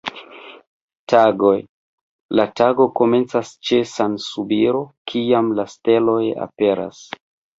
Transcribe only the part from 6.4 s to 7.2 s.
aperas.